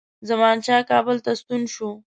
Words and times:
زمانشاه 0.29 0.81
کابل 0.91 1.17
ته 1.25 1.31
ستون 1.39 1.61
شو. 1.73 1.89